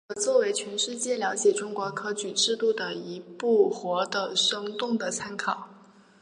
[0.07, 5.69] 可作为全世界了解中国科举制度的一部活的生动的参考。